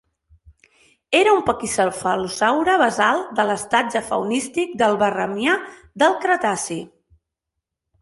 [1.19, 5.63] Era un paquicefalosaure basal de l'estatge faunístic del Barremià
[6.05, 6.85] del Cretaci.